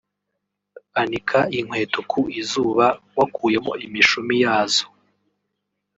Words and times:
Anika 1.01 1.39
inkweto 1.57 1.99
ku 2.11 2.21
izuba 2.41 2.85
wakuyemo 3.17 3.71
imishumi 3.85 4.35
yazo 4.43 4.85